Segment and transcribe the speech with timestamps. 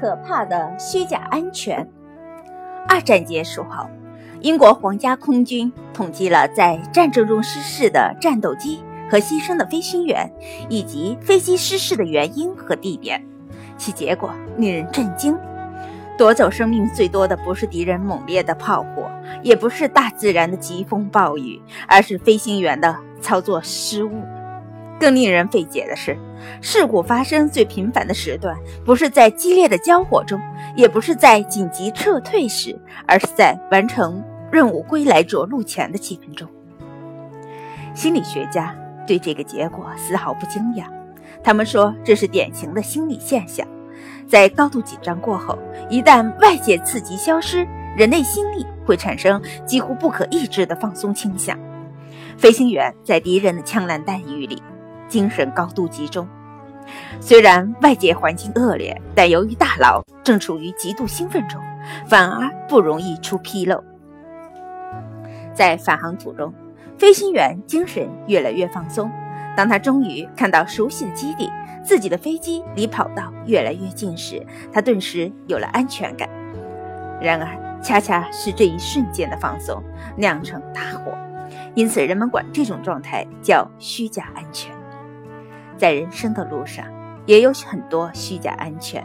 [0.00, 1.86] 可怕的虚假安全。
[2.88, 3.86] 二战结束后，
[4.40, 10.30] 英国皇家空军统计了在战争中失事的战斗机和牺牲的飞行员，
[10.68, 13.24] 以及飞机失事的原因和地点。
[13.76, 15.36] 其结果令人震惊：
[16.16, 19.10] 夺走生命最多的不是敌人猛烈的炮火，
[19.42, 24.22] 也不是大自然的疾风暴雨，而是飞行员的操作失误。
[24.98, 26.16] 更令人费解的是，
[26.60, 30.40] 事故发生最频繁的时段，不是在激烈的交火中，
[30.74, 36.48] 也不是在紧急撤退时，而是在完成任务归来着陆前的几分钟。
[37.94, 38.74] 心理学家
[39.06, 40.84] 对这个结果丝毫不惊讶，
[41.42, 43.66] 他们说这是典型的心理现象，
[44.26, 45.58] 在高度紧张过后，
[45.90, 47.66] 一旦外界刺激消失，
[47.96, 51.58] 人类心理会产生几乎不可抑制的放松倾向。
[52.38, 54.62] 飞行员在敌人的枪林弹雨里。
[55.08, 56.26] 精神高度集中，
[57.20, 61.60] 虽然外界环境恶劣，但由于大脑正处于极度兴奋中，
[62.06, 63.82] 反而不容易出纰漏。
[65.54, 66.52] 在返航途中，
[66.98, 69.10] 飞行员精神越来越放松。
[69.56, 71.50] 当他终于看到熟悉的基地，
[71.82, 76.28] 自己的飞机离跑道越来越近时，他顿时有了安全感。
[77.22, 79.82] 然而，恰恰是这一瞬间的放松
[80.16, 81.16] 酿成大祸，
[81.74, 84.75] 因此人们管这种状态叫虚假安全。
[85.76, 86.86] 在人生的路上，
[87.26, 89.04] 也有很多虚假安全。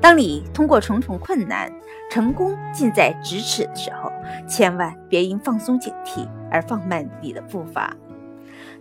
[0.00, 1.72] 当你通过重重困难，
[2.10, 4.12] 成功近在咫尺的时候，
[4.46, 7.96] 千万别因放松警惕而放慢你的步伐。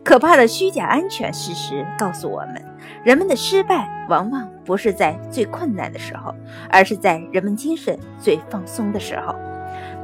[0.04, 2.64] 可怕的虚假安全事实告诉我们，
[3.04, 6.36] 人们的失败往往不是在最困难的时候，
[6.70, 9.34] 而是在人们精神最放松的时候。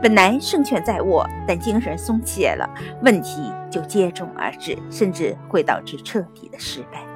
[0.01, 2.69] 本来胜券在握，但精神松懈了，
[3.03, 7.10] 问题就接踵而至，甚至会导致彻底的失败。